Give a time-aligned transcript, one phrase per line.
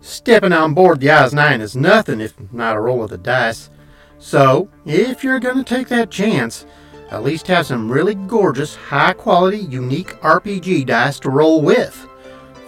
[0.00, 3.68] Stepping on board the Oz 9 is nothing if not a roll of the dice.
[4.20, 6.66] So, if you're going to take that chance,
[7.10, 12.08] at least have some really gorgeous, high quality, unique RPG dice to roll with.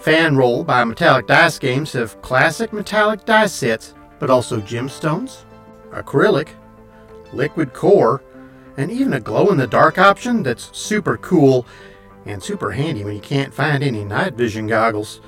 [0.01, 5.45] Fan Roll by Metallic Dice Games have classic metallic dice sets, but also gemstones,
[5.92, 6.48] acrylic,
[7.33, 8.25] liquid core,
[8.77, 11.65] and even a glow in the dark option that's super cool
[12.27, 15.20] and super handy when you can't find any night vision goggles.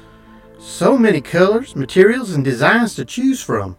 [0.65, 3.77] So many colors, materials, and designs to choose from.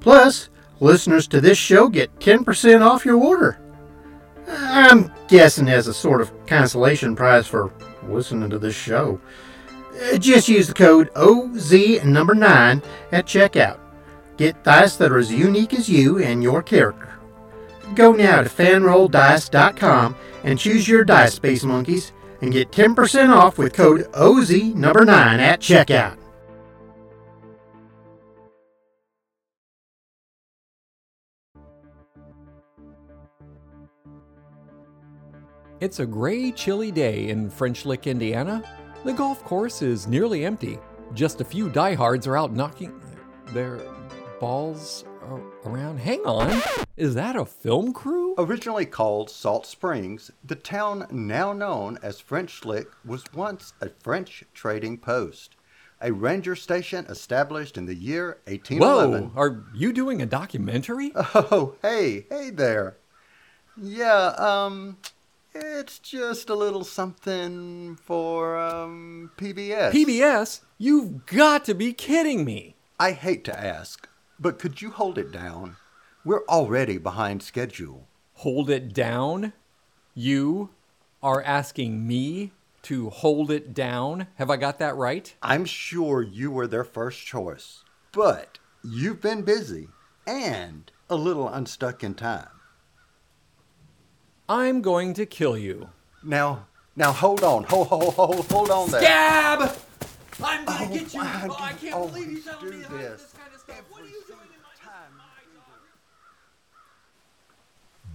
[0.00, 3.60] Plus, listeners to this show get 10% off your order.
[4.48, 7.72] I'm guessing as a sort of consolation prize for
[8.08, 9.20] listening to this show.
[10.12, 13.78] Uh, Just use the code OZ number 9 at checkout.
[14.36, 17.14] Get dice that are as unique as you and your character.
[17.94, 23.72] Go now to fanrolldice.com and choose your dice, Space Monkeys, and get 10% off with
[23.72, 26.16] code OZ number 9 at checkout.
[35.84, 38.64] It's a gray, chilly day in French Lick, Indiana.
[39.04, 40.78] The golf course is nearly empty.
[41.12, 42.98] Just a few diehards are out knocking
[43.48, 43.76] their
[44.40, 45.04] balls
[45.66, 45.98] around.
[45.98, 46.62] Hang on,
[46.96, 48.34] is that a film crew?
[48.38, 54.42] Originally called Salt Springs, the town now known as French Lick was once a French
[54.54, 55.54] trading post,
[56.00, 59.24] a ranger station established in the year 1811.
[59.24, 61.12] Whoa, are you doing a documentary?
[61.14, 62.96] Oh, hey, hey there.
[63.76, 64.96] Yeah, um,
[65.54, 69.92] it's just a little something for, um, PBS.
[69.92, 70.60] PBS?
[70.78, 72.76] You've got to be kidding me.
[72.98, 74.08] I hate to ask,
[74.38, 75.76] but could you hold it down?
[76.24, 78.08] We're already behind schedule.
[78.34, 79.52] Hold it down?
[80.14, 80.70] You
[81.22, 82.52] are asking me
[82.82, 84.26] to hold it down?
[84.36, 85.34] Have I got that right?
[85.42, 89.88] I'm sure you were their first choice, but you've been busy
[90.26, 92.48] and a little unstuck in time.
[94.48, 95.88] I'm going to kill you.
[96.22, 96.66] Now,
[96.96, 99.00] now hold on, hold, hold, hold, hold on there.
[99.00, 99.76] Gab!
[100.42, 101.20] I'm gonna Oh, get you.
[101.20, 103.76] why Oh, I can't oh, believe you telling me this this kind of stuff.
[103.90, 105.12] What are you doing in my time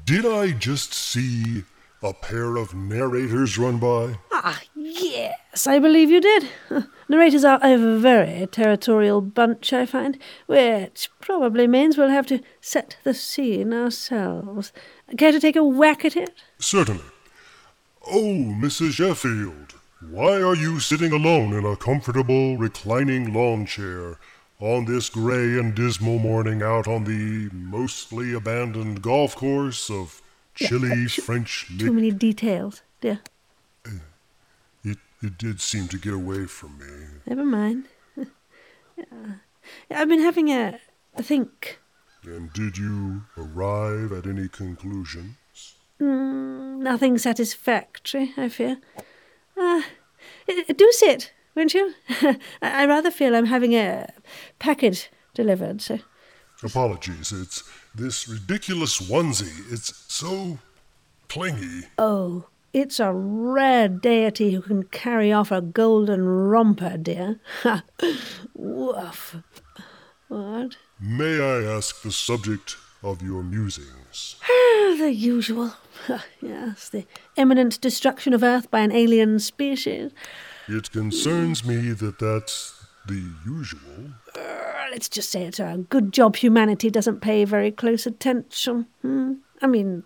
[0.06, 1.64] Did I just see
[2.02, 4.18] a pair of narrators run by?
[4.32, 6.48] Ah, yes, I believe you did.
[7.10, 12.98] Narrators are a very territorial bunch, I find, which probably means we'll have to set
[13.04, 14.72] the scene ourselves.
[15.18, 16.42] Care to take a whack at it?
[16.58, 17.04] Certainly.
[18.08, 18.94] Oh, Mrs.
[18.94, 19.74] Sheffield,
[20.10, 24.18] why are you sitting alone in a comfortable, reclining lawn chair
[24.60, 30.22] on this gray and dismal morning out on the mostly abandoned golf course of
[30.68, 31.94] chilly French Too Lick?
[31.94, 33.20] many details, dear.
[34.84, 37.20] It, it did seem to get away from me.
[37.26, 37.86] Never mind.
[38.16, 39.06] yeah.
[39.92, 40.80] I've been having a,
[41.16, 41.80] a think.
[42.24, 45.36] And did you arrive at any conclusions?
[46.02, 48.78] Mm, nothing satisfactory, I fear.
[49.58, 49.86] Ah,
[50.48, 51.94] uh, do sit, won't you?
[52.62, 54.08] I rather feel I'm having a
[54.60, 56.00] package delivered, so.
[56.62, 57.64] Apologies, it's
[57.96, 59.72] this ridiculous onesie.
[59.72, 60.60] It's so
[61.30, 61.88] clingy.
[61.98, 67.40] Oh, it's a rare deity who can carry off a golden romper, dear.
[67.64, 67.84] Ha!
[68.54, 69.38] Woof.
[70.28, 70.76] What?
[71.00, 74.36] May I ask the subject of your musings?
[74.90, 75.74] The usual.
[76.42, 77.06] yes, the
[77.38, 80.12] imminent destruction of Earth by an alien species.
[80.68, 82.79] It concerns me that that's
[83.10, 84.12] the usual.
[84.36, 88.86] Uh, let's just say it's a good job humanity doesn't pay very close attention.
[89.02, 89.34] Hmm?
[89.62, 90.04] I mean,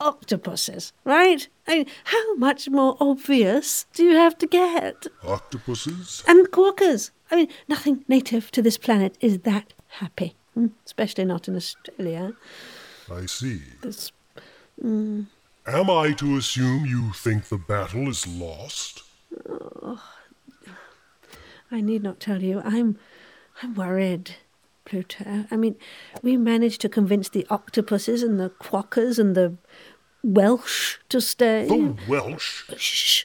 [0.00, 1.48] octopuses, right?
[1.66, 5.06] I mean, how much more obvious do you have to get?
[5.24, 6.22] Octopuses?
[6.28, 7.10] And quokkas.
[7.30, 10.66] I mean, nothing native to this planet is that happy, hmm?
[10.84, 12.34] especially not in Australia.
[13.10, 13.62] I see.
[13.82, 14.12] This,
[14.82, 19.02] Am I to assume you think the battle is lost?
[21.70, 22.98] I need not tell you, I'm,
[23.62, 24.36] I'm worried,
[24.84, 25.46] Pluto.
[25.50, 25.76] I mean,
[26.22, 29.56] we managed to convince the octopuses and the quokkas and the
[30.22, 31.66] Welsh to stay.
[31.68, 32.64] The Welsh?
[32.76, 33.24] Shh.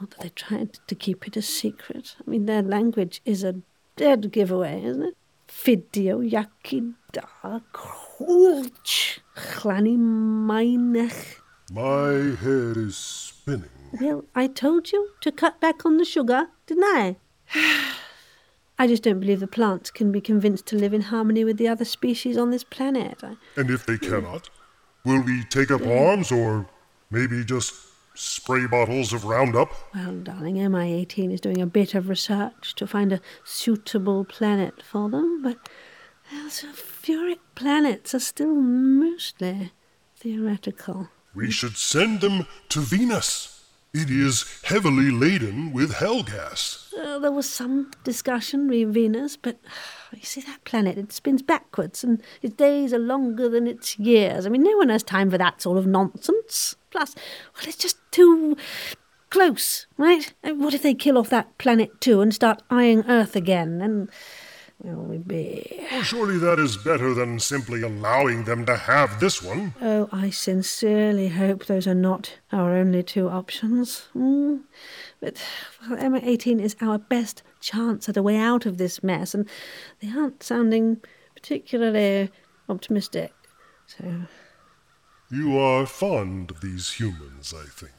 [0.00, 2.16] Not that they tried to keep it a secret.
[2.18, 3.56] I mean, their language is a
[3.96, 5.16] dead giveaway, isn't it?
[5.46, 7.24] Fideo yakida
[9.36, 11.36] Chlanny Minech.
[11.72, 13.68] My head is spinning.
[14.00, 17.16] Well, I told you to cut back on the sugar, didn't I?
[18.78, 21.68] I just don't believe the plants can be convinced to live in harmony with the
[21.68, 23.22] other species on this planet.
[23.22, 24.48] I, And if they cannot,
[25.04, 26.66] will we take up arms or
[27.10, 27.74] maybe just
[28.14, 29.70] spray bottles of Roundup?
[29.94, 35.08] well, darling, MI18 is doing a bit of research to find a suitable planet for
[35.10, 35.68] them, but
[36.48, 39.72] sulfuric planets are still mostly
[40.16, 41.08] theoretical.
[41.34, 43.49] We should send them to Venus.
[43.92, 46.94] It is heavily laden with hell gas.
[46.96, 49.58] Uh, there was some discussion re Venus, but
[50.12, 54.46] you see that planet, it spins backwards and its days are longer than its years.
[54.46, 56.76] I mean, no one has time for that sort of nonsense.
[56.90, 57.16] Plus,
[57.54, 58.56] well, it's just too
[59.30, 60.32] close, right?
[60.42, 63.80] And what if they kill off that planet too and start eyeing Earth again?
[63.80, 64.08] And
[64.82, 65.86] will we be?
[65.90, 69.74] Well, surely that is better than simply allowing them to have this one.
[69.80, 74.08] Oh, I sincerely hope those are not our only two options.
[74.14, 74.62] Mm.
[75.20, 75.42] But
[75.88, 79.48] well, MI18 is our best chance at a way out of this mess, and
[80.00, 80.98] they aren't sounding
[81.34, 82.30] particularly
[82.68, 83.32] optimistic.
[83.86, 84.22] So,
[85.30, 87.92] You are fond of these humans, I think.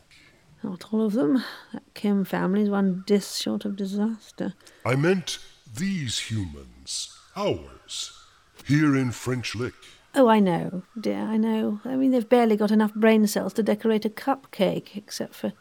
[0.64, 1.44] not all of them.
[1.74, 4.54] That Kim family's one dish short of disaster.
[4.86, 5.40] I meant
[5.74, 8.14] these humans, ours,
[8.66, 9.74] here in French Lick.
[10.14, 11.80] Oh, I know, dear, I know.
[11.86, 15.54] I mean, they've barely got enough brain cells to decorate a cupcake, except for,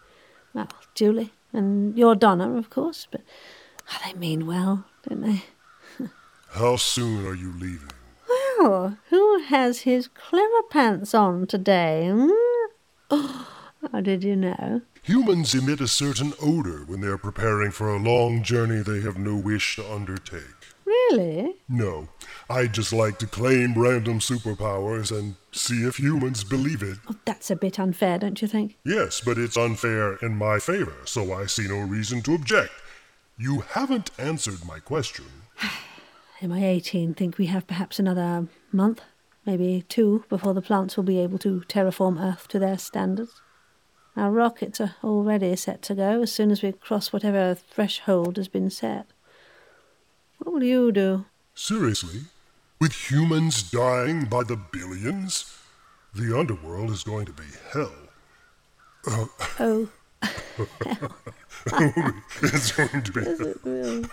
[0.52, 3.06] well, Julie and your Donna, of course.
[3.10, 3.22] But
[3.92, 5.44] oh, they mean well, don't they?
[6.50, 7.90] How soon are you leaving?
[8.28, 12.10] Well, who has his clever pants on today?
[12.12, 12.30] Hmm?
[13.10, 13.59] Oh,
[13.92, 14.82] how did you know?
[15.02, 19.34] Humans emit a certain odor when they're preparing for a long journey they have no
[19.36, 20.42] wish to undertake.
[20.84, 21.56] Really?
[21.68, 22.08] No,
[22.48, 26.98] I'd just like to claim random superpowers and see if humans believe it.
[27.08, 28.76] Oh, that's a bit unfair, don't you think?
[28.84, 32.72] Yes, but it's unfair in my favor, so I see no reason to object.
[33.38, 35.26] You haven't answered my question.
[36.40, 39.00] MI18 think we have perhaps another month,
[39.46, 43.40] maybe two, before the plants will be able to terraform Earth to their standards.
[44.16, 48.48] Our rockets are already set to go as soon as we cross whatever threshold has
[48.48, 49.06] been set.
[50.38, 51.26] What will you do?
[51.54, 52.22] Seriously?
[52.80, 55.56] With humans dying by the billions?
[56.14, 57.92] The underworld is going to be hell.
[59.06, 59.30] Oh,
[59.60, 59.88] oh
[62.42, 63.20] it's going to be.
[63.20, 64.04] is it really?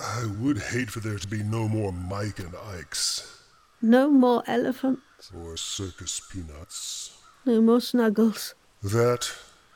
[0.00, 3.42] I would hate for there to be no more Mike and Ikes
[3.82, 7.17] No more elephants, or circus peanuts.
[7.48, 8.54] No more snuggles.
[8.82, 9.32] That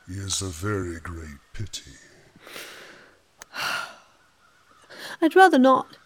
[0.07, 1.91] is a very great pity.
[5.21, 5.97] I'd rather not,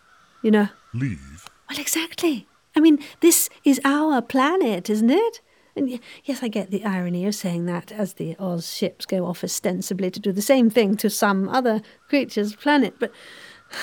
[0.41, 0.69] you know.
[0.93, 1.45] Leave?
[1.69, 2.47] Well, exactly.
[2.75, 5.41] I mean, this is our planet, isn't it?
[5.75, 9.43] And yes, I get the irony of saying that as the Oz ships go off
[9.43, 13.11] ostensibly to do the same thing to some other creature's planet, but
[13.71, 13.81] well,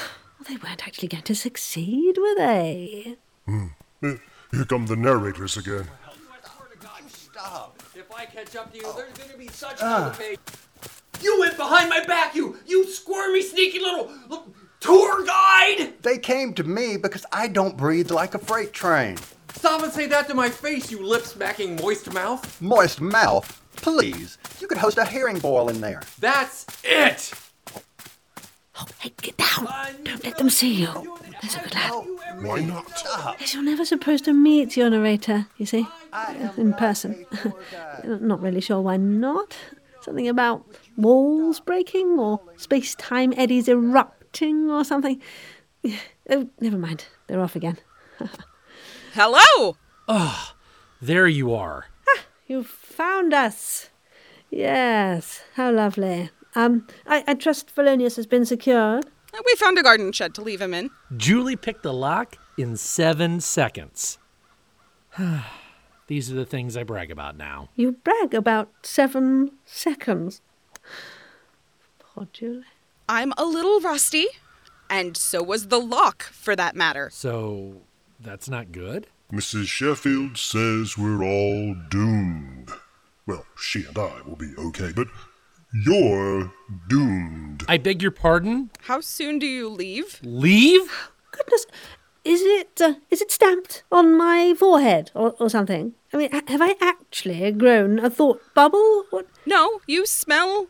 [0.48, 3.16] they weren't actually going to succeed, were they?
[3.46, 4.16] Eh,
[4.50, 5.86] Here come the narrators again.
[7.08, 7.73] Stop.
[8.14, 8.92] If I catch up to you, oh.
[8.96, 10.38] there's gonna be such a complications.
[11.20, 14.46] You went behind my back, you you squirmy, sneaky little l-
[14.78, 15.94] tour guide!
[16.02, 19.16] They came to me because I don't breathe like a freight train.
[19.54, 22.60] Stop and say that to my face, you lip-smacking moist mouth.
[22.62, 23.60] Moist mouth.
[23.76, 24.38] Please.
[24.60, 26.02] You could host a herring boil in there.
[26.20, 27.32] That's it.
[28.78, 29.66] Oh, hey, get down!
[29.66, 31.18] Uh, don't let them see you.
[31.42, 31.92] There's a good lad.
[32.42, 32.86] Why not?
[33.40, 36.03] Yes, you're never supposed to meet your narrator, you see, I am
[36.56, 37.26] in person.
[37.30, 38.20] a tour guide.
[38.22, 39.56] Not really sure why not.
[40.00, 40.66] Something about
[40.96, 45.20] walls breaking or space time eddies erupting or something.
[46.30, 47.04] Oh, never mind.
[47.26, 47.76] They're off again.
[49.12, 49.76] Hello!
[50.08, 50.54] Oh,
[51.02, 51.88] there you are.
[52.08, 53.90] Ah, you found us.
[54.50, 56.30] Yes, how lovely.
[56.54, 59.04] Um, I, I trust Felonius has been secured.
[59.04, 60.88] Uh, we found a garden shed to leave him in.
[61.14, 64.16] Julie picked the lock in seven seconds.
[66.06, 67.70] These are the things I brag about now.
[67.76, 70.42] You brag about seven seconds.
[71.98, 72.64] Poor Julie.
[73.08, 74.26] I'm a little rusty,
[74.90, 77.08] and so was the lock, for that matter.
[77.12, 77.82] So
[78.20, 79.06] that's not good?
[79.32, 79.66] Mrs.
[79.66, 82.70] Sheffield says we're all doomed.
[83.26, 85.08] Well, she and I will be okay, but
[85.72, 86.52] you're
[86.88, 87.64] doomed.
[87.66, 88.70] I beg your pardon?
[88.82, 90.20] How soon do you leave?
[90.22, 90.92] Leave?
[91.32, 91.66] Goodness,
[92.24, 95.92] is it uh, is it stamped on my forehead or, or something?
[96.12, 99.04] I mean, have I actually grown a thought bubble?
[99.10, 99.26] What?
[99.44, 100.68] No, you smell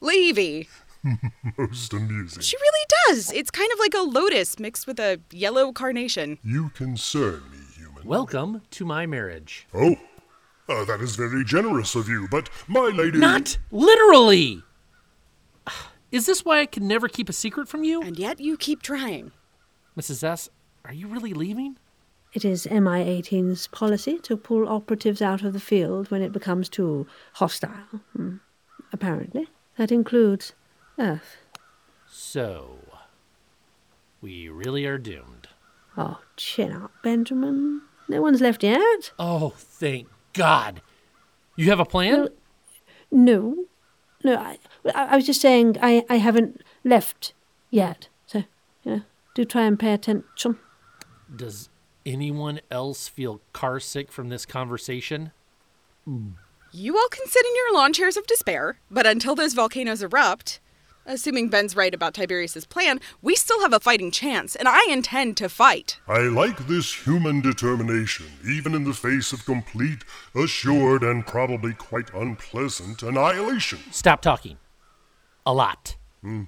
[0.00, 0.68] leavey.
[1.58, 2.42] Most amusing.
[2.42, 3.32] She really does.
[3.32, 6.38] It's kind of like a lotus mixed with a yellow carnation.
[6.42, 8.04] You concern me, human.
[8.04, 9.68] Welcome to my marriage.
[9.72, 9.96] Oh,
[10.68, 13.18] uh, that is very generous of you, but my lady.
[13.18, 14.62] Not literally!
[16.10, 18.02] Is this why I can never keep a secret from you?
[18.02, 19.32] And yet you keep trying.
[19.98, 20.24] Mrs.
[20.24, 20.48] S.,
[20.86, 21.76] are you really leaving?
[22.32, 27.06] It is MI18's policy to pull operatives out of the field when it becomes too
[27.34, 28.00] hostile.
[28.14, 28.36] Hmm.
[28.92, 29.48] Apparently.
[29.78, 30.52] That includes
[30.98, 31.36] Earth.
[32.08, 32.78] So,
[34.20, 35.48] we really are doomed.
[35.96, 37.82] Oh, chin up, Benjamin.
[38.08, 39.12] No one's left yet.
[39.18, 40.80] Oh, thank God.
[41.56, 42.20] You have a plan?
[42.20, 42.28] Well,
[43.10, 43.64] No.
[44.24, 44.58] No, I,
[44.94, 47.32] I I was just saying I, I haven't left
[47.70, 48.08] yet.
[48.26, 48.44] So,
[48.84, 49.02] you know,
[49.34, 50.58] do try and pay attention.
[51.34, 51.68] Does
[52.04, 55.32] anyone else feel car sick from this conversation?
[56.72, 60.60] You all can sit in your lawn chairs of despair, but until those volcanoes erupt,
[61.04, 65.36] assuming Ben's right about Tiberius's plan, we still have a fighting chance, and I intend
[65.38, 65.98] to fight.
[66.06, 70.04] I like this human determination, even in the face of complete,
[70.34, 73.80] assured, and probably quite unpleasant annihilation.
[73.90, 74.58] Stop talking.
[75.44, 75.96] A lot.
[76.22, 76.44] Hmm.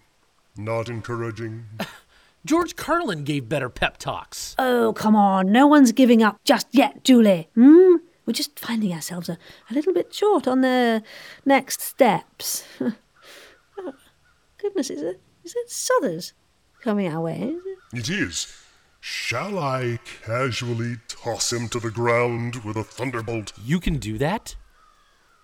[0.56, 1.66] Not encouraging.
[2.44, 4.54] George Carlin gave better pep talks.
[4.58, 5.50] Oh, come on.
[5.52, 7.48] No one's giving up just yet, Julie.
[7.54, 7.96] Hmm?
[8.26, 9.38] We're just finding ourselves a,
[9.70, 11.02] a little bit short on the
[11.44, 12.64] next steps.
[12.80, 12.92] oh,
[14.58, 16.34] goodness, is it, is it Southers
[16.82, 17.54] coming our way?
[17.92, 18.10] Is it?
[18.10, 18.54] It is.
[19.00, 23.52] Shall I casually toss him to the ground with a thunderbolt?
[23.64, 24.56] You can do that?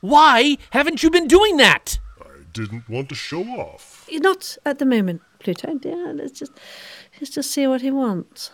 [0.00, 1.98] Why haven't you been doing that?
[2.54, 4.08] I didn't want to show off.
[4.12, 5.74] Not at the moment, Pluto.
[5.76, 6.52] Dear, let's just
[7.20, 8.52] let's just see what he wants.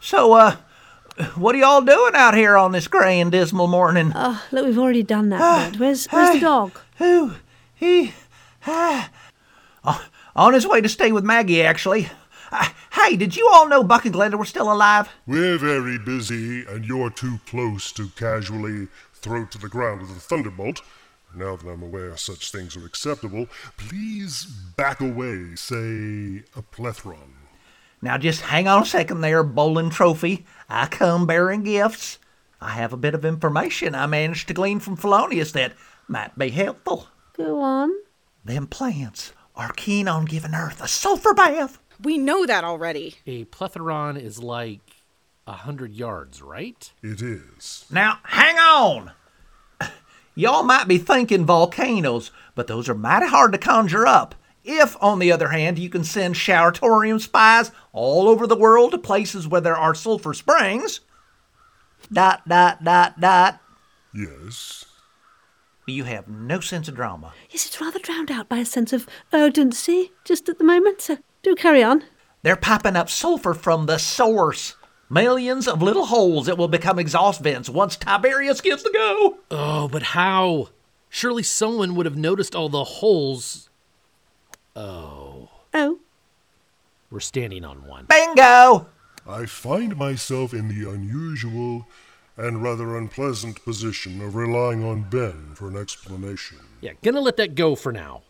[0.00, 0.56] So, uh,
[1.36, 4.10] what are y'all doing out here on this gray and dismal morning?
[4.16, 5.80] Oh, look, we've already done that bit.
[5.80, 6.72] Where's where's the dog?
[6.96, 7.34] Who?
[7.74, 8.12] He?
[8.66, 9.10] Ah.
[9.84, 10.04] Oh,
[10.34, 12.08] on his way to stay with Maggie, actually.
[12.50, 15.08] Uh, hey, did you all know Buck and Glenda were still alive?
[15.24, 18.88] We're very busy, and you're too close to casually
[19.22, 20.82] throw to the ground with a thunderbolt.
[21.34, 23.46] Now that I'm aware such things are acceptable,
[23.76, 27.34] please back away, say a plethron.
[28.02, 30.46] Now, just hang on a second there, bowling trophy.
[30.68, 32.18] I come bearing gifts.
[32.60, 35.74] I have a bit of information I managed to glean from Felonius that
[36.08, 37.08] might be helpful.
[37.36, 37.90] Go on.
[38.44, 41.78] Them plants are keen on giving Earth a sulfur bath.
[42.02, 43.16] We know that already.
[43.26, 44.80] A plethron is like
[45.50, 46.92] a hundred yards, right?
[47.02, 47.84] It is.
[47.90, 49.10] Now, hang on.
[50.36, 54.36] Y'all might be thinking volcanoes, but those are mighty hard to conjure up.
[54.62, 58.98] If, on the other hand, you can send showeratorium spies all over the world to
[58.98, 61.00] places where there are sulfur springs,
[62.12, 63.60] dot, dot, dot, dot,
[64.14, 64.84] Yes.
[65.86, 67.32] you have no sense of drama.
[67.50, 71.18] Yes, it's rather drowned out by a sense of urgency just at the moment, so
[71.42, 72.04] do carry on.
[72.42, 74.76] They're piping up sulfur from the source.
[75.12, 79.38] Millions of little holes that will become exhaust vents once Tiberius gets the go.
[79.50, 80.68] Oh, but how?
[81.08, 83.68] Surely someone would have noticed all the holes.
[84.76, 85.98] Oh, Oh,
[87.10, 88.06] we're standing on one.
[88.08, 88.86] Bingo!
[89.28, 91.86] I find myself in the unusual
[92.36, 96.58] and rather unpleasant position of relying on Ben for an explanation.
[96.80, 98.22] Yeah, gonna let that go for now.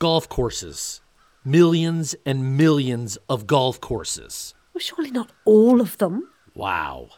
[0.00, 1.00] Golf courses.
[1.44, 4.54] Millions and millions of golf courses.
[4.78, 6.28] Well, surely not all of them.
[6.54, 7.08] Wow.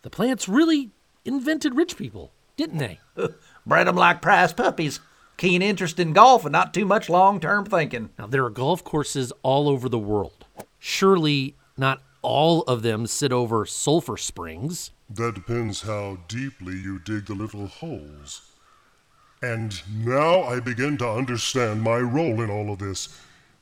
[0.00, 0.90] The plants really
[1.26, 2.98] invented rich people, didn't they?
[3.66, 5.00] Bred 'em like prize puppies.
[5.36, 8.08] Keen interest in golf and not too much long term thinking.
[8.18, 10.46] Now, there are golf courses all over the world.
[10.78, 14.90] Surely not all of them sit over sulfur springs.
[15.10, 18.50] That depends how deeply you dig the little holes.
[19.42, 23.10] And now I begin to understand my role in all of this.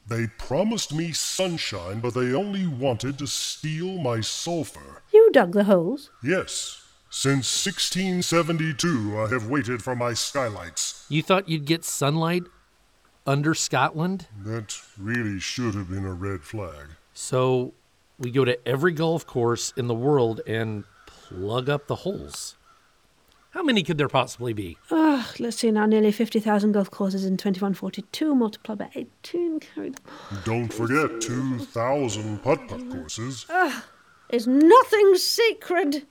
[0.07, 5.03] They promised me sunshine, but they only wanted to steal my sulfur.
[5.13, 6.11] You dug the holes.
[6.23, 11.07] Yes, since 1672 I have waited for my skylights.
[11.09, 12.45] You thought you'd get sunlight
[13.27, 14.27] under Scotland?
[14.45, 16.89] That really should have been a red flag.
[17.15, 17.75] So
[18.19, 22.57] we go to every golf course in the world and plug up the holes.
[23.53, 24.79] How many could there possibly be?
[24.91, 30.01] Ah, let's see now, nearly 50,000 golf courses in 2142 multiplied by 18 carried.
[30.45, 33.45] Don't forget 2,000 putt putt courses.
[33.51, 33.83] Ugh,
[34.31, 36.07] is nothing sacred?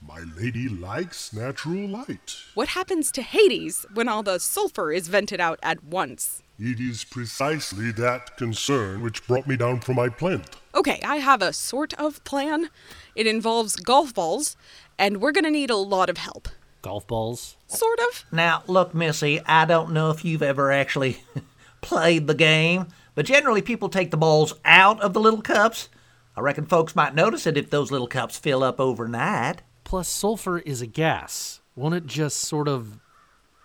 [0.00, 2.36] My lady likes natural light.
[2.54, 6.44] What happens to Hades when all the sulfur is vented out at once?
[6.60, 10.56] It is precisely that concern which brought me down from my plinth.
[10.74, 12.70] Okay, I have a sort of plan.
[13.14, 14.56] It involves golf balls,
[14.98, 16.48] and we're gonna need a lot of help.
[16.82, 17.56] golf balls.
[17.66, 18.24] Sort of.
[18.32, 21.22] Now, look, Missy, I don't know if you've ever actually
[21.80, 25.88] played the game, but generally people take the balls out of the little cups.
[26.36, 29.62] I reckon folks might notice it if those little cups fill up overnight.
[29.84, 31.60] Plus, sulfur is a gas.
[31.74, 33.00] Won't it just sort of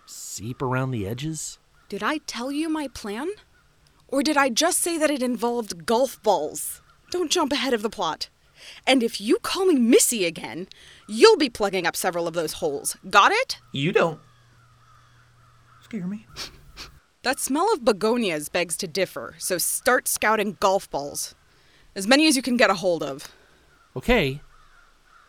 [0.06, 1.58] seep around the edges?
[1.88, 3.28] Did I tell you my plan?
[4.08, 6.80] Or did I just say that it involved golf balls?
[7.10, 8.28] Don't jump ahead of the plot.
[8.86, 10.68] And if you call me Missy again,
[11.08, 12.96] you'll be plugging up several of those holes.
[13.10, 13.58] Got it?
[13.72, 14.20] You don't
[15.94, 16.26] scare me.
[17.22, 21.34] That smell of begonias begs to differ, so start scouting golf balls.
[21.94, 23.28] As many as you can get a hold of.
[23.96, 24.40] Okay,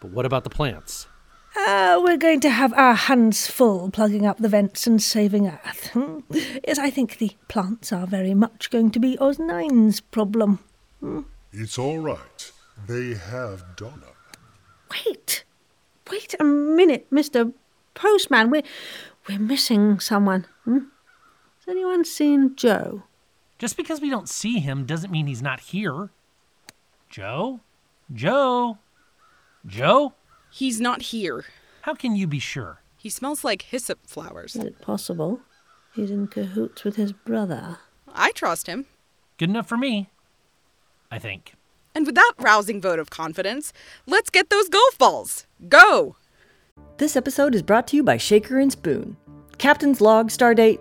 [0.01, 1.07] but what about the plants?
[1.55, 5.89] Uh, we're going to have our hands full plugging up the vents and saving Earth.
[5.93, 6.19] Hmm?
[6.67, 10.59] Yes, I think the plants are very much going to be Oz9's problem.
[10.99, 11.21] Hmm?
[11.53, 12.51] It's all right.
[12.87, 14.13] They have Donna.
[14.91, 15.43] Wait,
[16.11, 17.53] wait a minute, Mr.
[17.93, 18.51] Postman.
[18.51, 18.63] We're,
[19.27, 20.45] we're missing someone.
[20.65, 20.77] Hmm?
[21.59, 23.03] Has anyone seen Joe?
[23.57, 26.09] Just because we don't see him doesn't mean he's not here.
[27.09, 27.61] Joe?
[28.13, 28.77] Joe?
[29.65, 30.13] Joe?
[30.51, 31.45] He's not here.
[31.81, 32.81] How can you be sure?
[32.97, 34.55] He smells like hyssop flowers.
[34.55, 35.41] Is it possible
[35.93, 37.77] he's in cahoots with his brother?
[38.07, 38.85] I trust him.
[39.37, 40.09] Good enough for me.
[41.11, 41.53] I think.
[41.95, 43.71] And with that rousing vote of confidence,
[44.05, 45.47] let's get those golf balls.
[45.69, 46.17] Go!
[46.97, 49.15] This episode is brought to you by Shaker and Spoon.
[49.57, 50.79] Captain's log, stardate.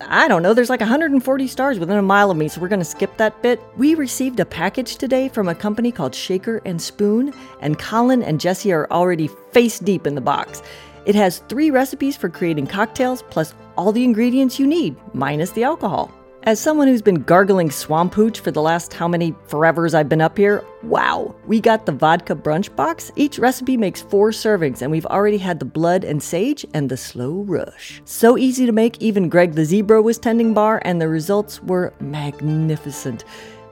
[0.00, 2.84] I don't know, there's like 140 stars within a mile of me, so we're gonna
[2.84, 3.60] skip that bit.
[3.76, 8.40] We received a package today from a company called Shaker and Spoon, and Colin and
[8.40, 10.62] Jessie are already face deep in the box.
[11.06, 15.64] It has three recipes for creating cocktails, plus all the ingredients you need, minus the
[15.64, 16.12] alcohol.
[16.44, 20.20] As someone who's been gargling swamp hooch for the last how many forevers I've been
[20.20, 23.10] up here, wow, we got the vodka brunch box.
[23.16, 26.96] Each recipe makes four servings, and we've already had the blood and sage and the
[26.96, 28.00] slow rush.
[28.04, 31.92] So easy to make, even Greg the zebra was tending bar, and the results were
[31.98, 33.24] magnificent.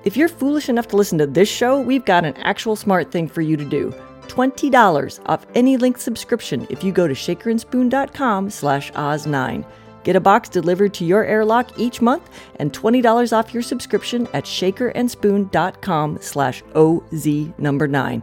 [0.04, 3.28] If you're foolish enough to listen to this show, we've got an actual smart thing
[3.28, 3.94] for you to do.
[4.26, 9.64] $20 off any link subscription if you go to shakerandspoon.com slash oz9.
[10.06, 14.44] Get a box delivered to your airlock each month and $20 off your subscription at
[14.44, 17.26] shakerandspoon.com slash OZ
[17.58, 18.22] number 9.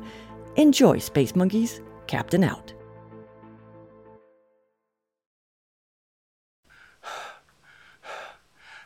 [0.56, 1.82] Enjoy, Space Monkeys.
[2.08, 2.74] Captain out.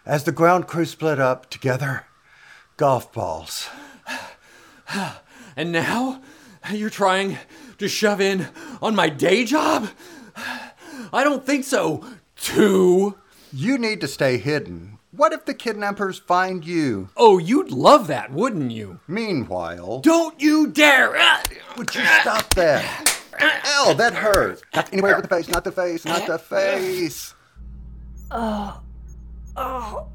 [0.04, 2.06] As the ground crew split up together,
[2.78, 3.70] golf balls.
[5.56, 6.22] And now
[6.72, 7.38] you're trying
[7.78, 8.48] to shove in
[8.82, 9.90] on my day job?
[11.14, 12.04] I don't think so.
[12.40, 13.18] Two.
[13.54, 15.00] You need to stay hidden.
[15.12, 17.10] What if the kidnappers find you?
[17.18, 19.00] Oh, you'd love that, wouldn't you?
[19.08, 21.12] Meanwhile, Don't you dare!
[21.78, 23.20] Would you stop that?
[23.40, 24.62] Ow, that hurt.
[24.76, 27.34] Not anywhere but the face, not the face, not the face.
[28.30, 28.82] Oh,
[29.56, 30.08] oh,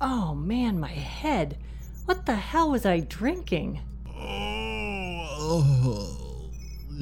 [0.00, 1.56] oh man, my head.
[2.04, 3.80] What the hell was I drinking?
[4.16, 5.60] Oh,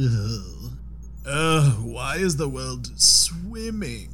[0.01, 0.73] ugh.
[1.25, 4.11] Uh, why is the world swimming?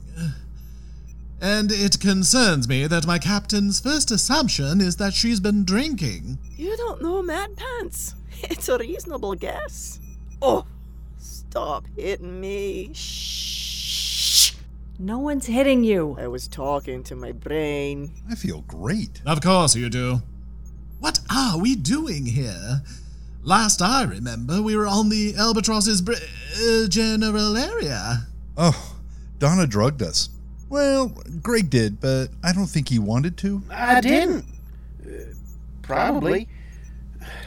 [1.40, 6.38] And it concerns me that my captain's first assumption is that she's been drinking.
[6.56, 8.14] You don't know Mad Pants.
[8.44, 9.98] It's a reasonable guess.
[10.40, 10.64] Oh,
[11.18, 12.90] stop hitting me.
[12.92, 14.52] Shh!
[15.00, 16.16] No one's hitting you.
[16.18, 18.12] I was talking to my brain.
[18.30, 19.22] I feel great.
[19.26, 20.22] Of course you do.
[21.00, 22.82] What are we doing here?
[23.42, 28.26] Last I remember, we were on the Albatross's br- uh, general area.
[28.56, 28.87] Oh,
[29.38, 30.30] Donna drugged us.
[30.68, 31.08] Well,
[31.42, 33.62] Greg did, but I don't think he wanted to.
[33.70, 34.44] I didn't.
[35.04, 35.32] Uh,
[35.82, 36.48] probably.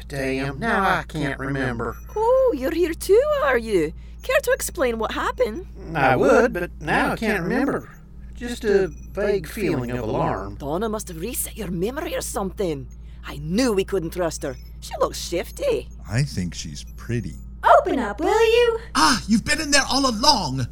[0.07, 1.95] Damn, now I can't remember.
[2.15, 3.93] Oh, you're here too, are you?
[4.23, 5.65] Care to explain what happened?
[5.95, 7.89] I would, but now I can't remember.
[8.35, 10.55] Just a vague feeling of alarm.
[10.55, 12.87] Donna must have reset your memory or something.
[13.25, 14.55] I knew we couldn't trust her.
[14.79, 15.89] She looks shifty.
[16.09, 17.35] I think she's pretty.
[17.79, 18.79] Open up, will you?
[18.95, 20.67] Ah, you've been in there all along.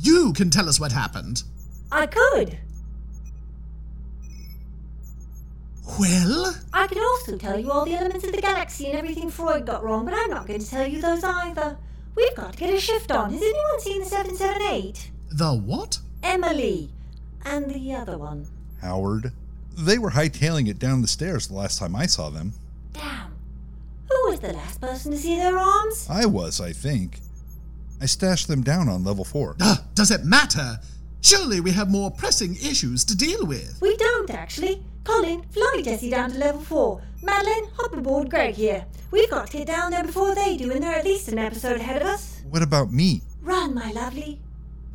[0.00, 1.42] You can tell us what happened.
[1.90, 2.58] I could.
[5.98, 6.54] Well?
[6.72, 9.82] I could also tell you all the elements of the galaxy and everything Freud got
[9.82, 11.76] wrong, but I'm not going to tell you those either.
[12.14, 13.32] We've got to get a shift on.
[13.32, 15.10] Has anyone seen the 778?
[15.30, 15.98] The what?
[16.22, 16.90] Emily.
[17.44, 18.46] And the other one.
[18.80, 19.32] Howard.
[19.76, 22.52] They were hightailing it down the stairs the last time I saw them.
[22.92, 23.32] Damn.
[24.10, 26.06] Who was the last person to see their arms?
[26.10, 27.20] I was, I think.
[28.00, 29.56] I stashed them down on level four.
[29.60, 30.78] Uh, does it matter?
[31.20, 33.78] Surely we have more pressing issues to deal with.
[33.80, 34.84] We don't, actually.
[35.04, 37.00] Colin, fly Jessie down to level 4.
[37.22, 38.84] Madeline, hop aboard Greg here.
[39.10, 41.76] We've got to get down there before they do, and they're at least an episode
[41.76, 42.42] ahead of us.
[42.48, 43.22] What about me?
[43.40, 44.40] Run, my lovely.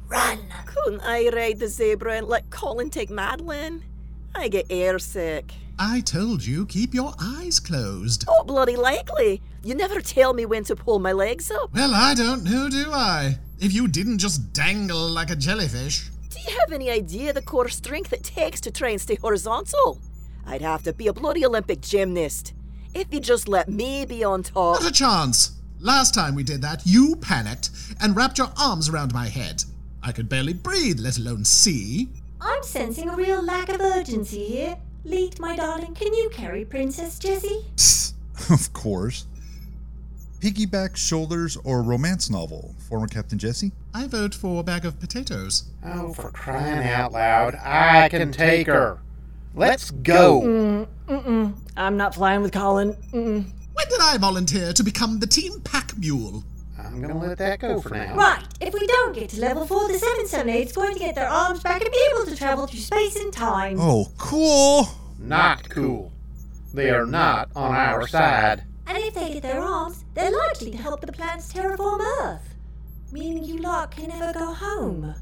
[0.07, 0.39] Run!
[0.67, 3.83] Couldn't I ride the zebra and let Colin take Madeline?
[4.35, 5.51] I get airsick.
[5.79, 8.25] I told you, keep your eyes closed.
[8.27, 9.41] Oh, bloody likely.
[9.65, 11.73] You never tell me when to pull my legs up.
[11.73, 13.37] Well, I don't know, do I?
[13.61, 16.09] If you didn't just dangle like a jellyfish.
[16.29, 20.01] Do you have any idea the core strength it takes to try and stay horizontal?
[20.45, 22.53] I'd have to be a bloody Olympic gymnast.
[22.93, 24.81] If you just let me be on top.
[24.81, 25.53] Not a chance.
[25.79, 27.69] Last time we did that, you panicked
[28.01, 29.63] and wrapped your arms around my head.
[30.01, 32.09] I could barely breathe, let alone see.
[32.41, 34.77] I'm sensing a real lack of urgency here.
[35.05, 37.63] Leet, my darling, can you carry Princess Jessie?
[38.49, 39.25] of course.
[40.43, 43.71] Piggyback Shoulders or romance novel, former Captain Jessie?
[43.93, 45.63] I vote for a bag of potatoes.
[45.85, 47.55] Oh, for crying out loud.
[47.55, 48.99] I can take her.
[49.55, 50.41] Let's go.
[50.41, 51.53] Mm, mm-mm.
[51.77, 52.91] I'm not flying with Colin.
[53.13, 53.45] Mm-mm.
[53.73, 56.43] When did I volunteer to become the team pack mule?
[56.77, 58.13] I'm gonna let that go for now.
[58.13, 61.29] Right, if we don't get to level 4, the 778 is going to get their
[61.29, 63.77] arms back and be able to travel through space and time.
[63.79, 64.89] Oh, cool.
[65.17, 66.11] Not cool.
[66.73, 68.65] They are not on our side.
[68.87, 72.55] And if they get their arms, they're likely to help the planets terraform Earth.
[73.11, 75.15] Meaning you lot can never go home.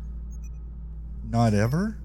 [1.29, 1.97] Not ever?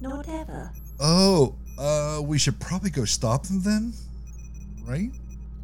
[0.00, 0.72] Not ever.
[1.00, 3.92] Oh, uh, we should probably go stop them then?
[4.84, 5.10] Right?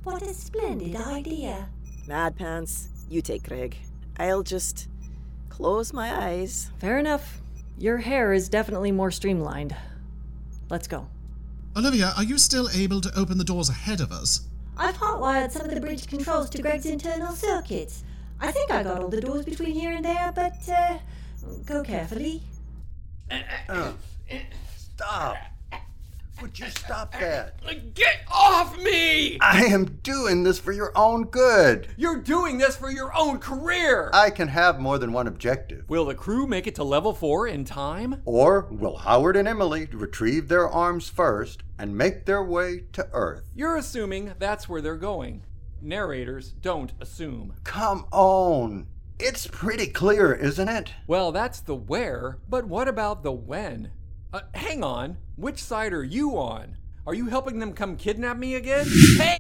[0.05, 1.68] What a splendid idea.
[2.07, 3.77] Mad Pants, you take Greg.
[4.18, 4.88] I'll just
[5.49, 6.71] close my eyes.
[6.79, 7.40] Fair enough.
[7.79, 9.75] Your hair is definitely more streamlined.
[10.68, 11.07] Let's go.
[11.77, 14.49] Olivia, are you still able to open the doors ahead of us?
[14.76, 18.04] I've hotwired some of the bridge controls to Greg's internal circuits.
[18.40, 20.98] I think I got all the doors between here and there, but, uh,
[21.64, 22.42] go carefully.
[23.30, 23.92] Uh,
[24.76, 25.37] stop.
[26.42, 27.55] Would you stop that?
[27.94, 29.38] Get off me!
[29.40, 31.87] I am doing this for your own good.
[31.96, 34.11] You're doing this for your own career!
[34.12, 35.88] I can have more than one objective.
[35.88, 38.22] Will the crew make it to level 4 in time?
[38.24, 43.44] Or will Howard and Emily retrieve their arms first and make their way to Earth?
[43.55, 45.44] You're assuming that's where they're going.
[45.81, 47.55] Narrators don't assume.
[47.62, 48.88] Come on.
[49.20, 50.92] It's pretty clear, isn't it?
[51.07, 53.92] Well, that's the where, but what about the when?
[54.33, 55.18] Uh, hang on.
[55.37, 56.79] Which side are you on?
[57.07, 58.87] Are you helping them come kidnap me again?
[59.16, 59.38] Hey!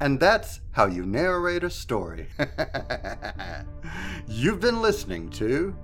[0.00, 2.28] And that's how you narrate a story.
[4.28, 5.74] You've been listening to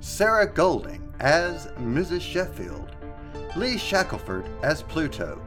[0.00, 2.20] Sarah Golding as Mrs.
[2.20, 2.94] Sheffield,
[3.56, 5.40] Lee Shackleford as Pluto,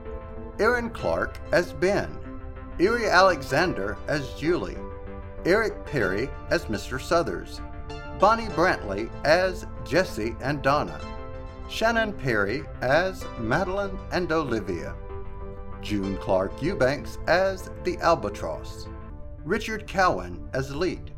[0.60, 2.10] Aaron Clark as Ben,
[2.80, 4.78] Iri Alexander as Julie,
[5.46, 7.00] Eric Perry as Mr.
[7.00, 7.62] Southers,
[8.17, 11.00] Bonnie Brantley as Jessie and Donna,
[11.69, 14.95] Shannon Perry as Madeline and Olivia,
[15.82, 18.88] June Clark Eubanks as the Albatross,
[19.43, 21.12] Richard Cowen as Leet,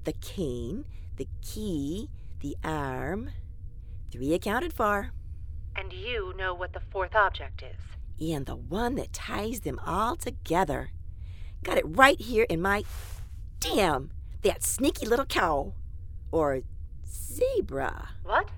[0.04, 0.84] The cane,
[1.16, 2.08] the key,
[2.40, 3.30] the arm.
[4.10, 5.10] Three accounted for.
[5.76, 7.80] And you know what the fourth object is.
[8.32, 10.90] And the one that ties them all together.
[11.62, 12.84] Got it right here in my.
[13.60, 14.10] Damn!
[14.42, 15.74] That sneaky little cow.
[16.30, 16.62] Or
[17.12, 18.10] zebra.
[18.24, 18.48] What?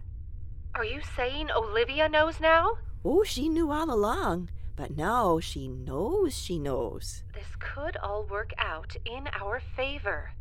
[0.74, 2.78] Are you saying Olivia knows now?
[3.04, 4.50] Oh, she knew all along.
[4.76, 7.22] But now she knows she knows.
[7.32, 10.32] This could all work out in our favor.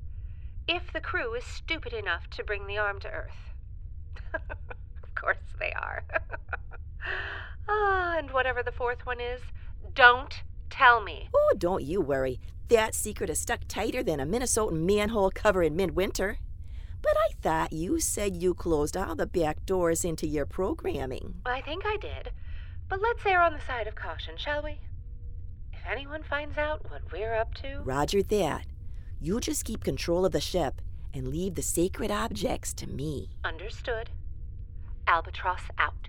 [0.68, 3.54] If the crew is stupid enough to bring the arm to Earth.
[4.34, 6.04] of course they are.
[7.70, 9.42] ah, and whatever the fourth one is,
[9.94, 11.30] don't tell me.
[11.36, 12.40] Oh, don't you worry.
[12.70, 16.40] That secret is stuck tighter than a Minnesotan manhole cover in midwinter.
[17.04, 21.36] But I thought you said you closed all the back doors into your programming.
[21.46, 22.32] I think I did.
[22.90, 24.80] But let's err on the side of caution, shall we?
[25.74, 27.82] If anyone finds out what we're up to.
[27.84, 28.66] Roger that.
[29.20, 30.82] You just keep control of the ship
[31.14, 33.30] and leave the sacred objects to me.
[33.44, 34.10] Understood.
[35.08, 36.08] Albatross out.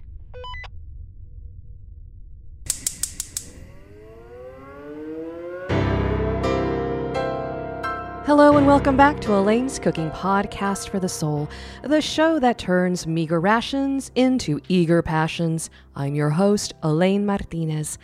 [8.27, 11.47] Hello and welcome back to Elaine's Cooking Podcast for the Soul,
[11.83, 15.69] the show that turns meager rations into eager passions.
[15.95, 17.99] I'm your host, Elaine Martinez.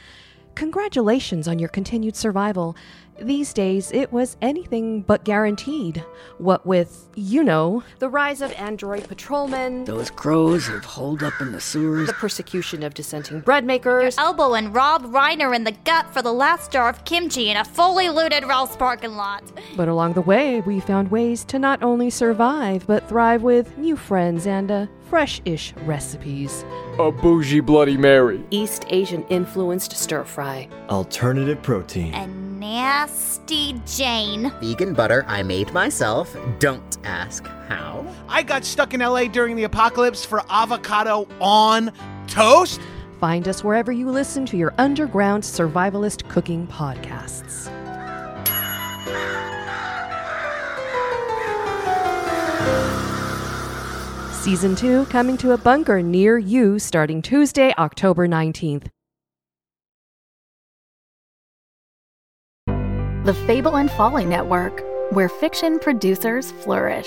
[0.61, 2.77] Congratulations on your continued survival.
[3.19, 6.05] These days, it was anything but guaranteed.
[6.37, 11.53] What with, you know, the rise of android patrolmen, Those crows have holed up in
[11.53, 12.09] the sewers.
[12.09, 16.33] the persecution of dissenting bread makers, Elbow and Rob Reiner in the gut for the
[16.33, 19.43] last jar of kimchi in a fully looted Ralph's parking lot.
[19.79, 23.97] But along the way, we found ways to not only survive, but thrive with new
[23.97, 26.65] friends and uh, fresh ish recipes.
[26.99, 28.43] A bougie Bloody Mary.
[28.51, 30.69] East Asian influenced stir fry.
[30.89, 32.15] Alternative protein.
[32.15, 34.53] A nasty Jane.
[34.61, 36.35] Vegan butter I made myself.
[36.61, 38.07] Don't ask how.
[38.29, 41.93] I got stuck in LA during the apocalypse for avocado on
[42.29, 42.81] toast.
[43.19, 47.69] Find us wherever you listen to your underground survivalist cooking podcasts.
[54.41, 58.87] Season 2 coming to a bunker near you starting Tuesday, October 19th.
[62.67, 67.07] The Fable and Folly Network, where fiction producers flourish.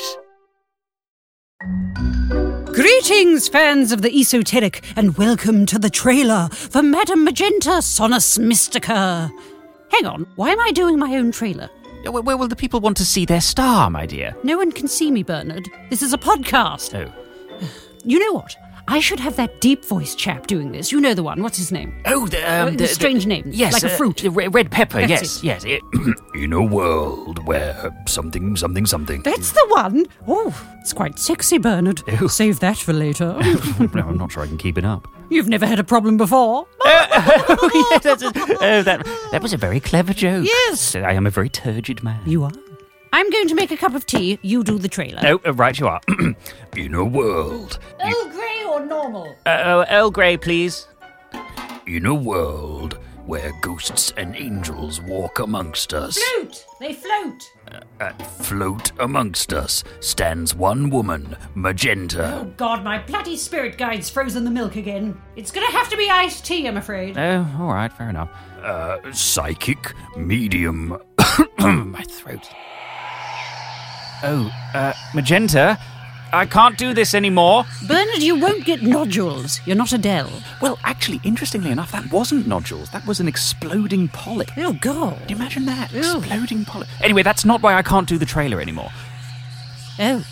[2.65, 9.31] Greetings, fans of the esoteric, and welcome to the trailer for Madame Magenta Sonus Mystica.
[9.89, 11.71] Hang on, why am I doing my own trailer?
[12.03, 14.35] Where well, well, the people want to see their star, my dear.
[14.43, 15.67] No one can see me, Bernard.
[15.89, 16.93] This is a podcast.
[16.93, 17.22] Oh.
[18.05, 18.55] You know what?
[18.89, 20.91] I should have that deep voice chap doing this.
[20.91, 21.41] You know the one.
[21.41, 21.95] What's his name?
[22.05, 23.45] Oh, the, um, Uh, the, the strange the- name.
[23.49, 24.17] Yes, Like a uh, fruit.
[24.17, 24.99] the red pepper.
[25.07, 25.63] That's yes, it.
[25.65, 25.81] yes.
[26.03, 29.21] It, in a world where something, something, something.
[29.23, 30.05] That's the one.
[30.27, 32.03] Oh, it's quite sexy, Bernard.
[32.27, 33.37] Save that for later.
[33.95, 35.07] no, I'm not sure I can keep it up.
[35.29, 36.67] You've never had a problem before.
[36.83, 40.45] oh, yes, that's a- oh, that that was a very clever joke.
[40.45, 40.93] Yes.
[40.93, 42.19] I am a very turgid man.
[42.25, 42.51] You are.
[43.15, 44.39] I'm going to make a cup of tea.
[44.41, 45.21] You do the trailer.
[45.23, 46.01] Oh, uh, right, you are.
[46.75, 47.77] in a world.
[48.03, 49.35] Earl Grey or normal?
[49.45, 50.87] Uh, uh, Earl Grey, please.
[51.85, 52.97] In a world
[53.27, 56.65] where ghosts and angels walk amongst us, Float.
[56.79, 57.43] They float.
[58.01, 62.39] uh, float amongst us, stands one woman, Magenta.
[62.41, 65.21] Oh God, my bloody spirit guide's frozen the milk again.
[65.35, 67.17] It's gonna have to be iced tea, I'm afraid.
[67.17, 68.29] Oh, all right, fair enough.
[68.61, 70.97] Uh, psychic, medium.
[71.59, 72.49] My throat.
[74.23, 75.77] Oh, uh, Magenta,
[76.31, 77.65] I can't do this anymore.
[77.87, 79.61] Bernard, you won't get nodules.
[79.65, 80.31] You're not Adele.
[80.61, 82.89] Well, actually, interestingly enough, that wasn't nodules.
[82.89, 84.49] That was an exploding polyp.
[84.57, 85.19] Oh, God.
[85.19, 85.93] Can you imagine that?
[85.93, 86.87] Exploding polyp.
[87.01, 88.89] Anyway, that's not why I can't do the trailer anymore.
[89.99, 90.25] Oh.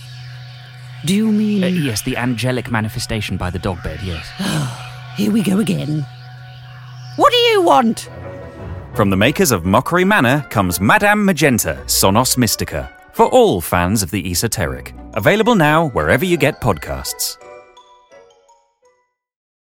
[1.06, 1.64] Do you mean.
[1.64, 4.28] Uh, yes, the angelic manifestation by the dog bed, yes.
[5.18, 6.06] Here we go again.
[7.18, 8.10] What do you want?
[8.96, 14.12] From the makers of Mockery Manor comes Madame Magenta, Sonos Mystica, for all fans of
[14.12, 14.94] the esoteric.
[15.14, 17.38] Available now wherever you get podcasts.